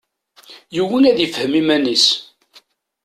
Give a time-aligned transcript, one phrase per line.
[0.75, 2.07] Yugi ad ifhem iman-is.